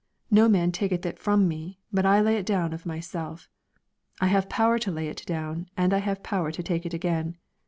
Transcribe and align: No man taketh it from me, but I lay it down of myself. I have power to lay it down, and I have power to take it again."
No 0.31 0.49
man 0.49 0.71
taketh 0.71 1.05
it 1.05 1.19
from 1.19 1.47
me, 1.47 1.77
but 1.93 2.07
I 2.07 2.21
lay 2.21 2.35
it 2.37 2.45
down 2.47 2.73
of 2.73 2.87
myself. 2.87 3.47
I 4.19 4.29
have 4.29 4.49
power 4.49 4.79
to 4.79 4.89
lay 4.89 5.07
it 5.09 5.21
down, 5.27 5.69
and 5.77 5.93
I 5.93 5.99
have 5.99 6.23
power 6.23 6.51
to 6.53 6.63
take 6.63 6.87
it 6.87 6.93
again." 6.95 7.37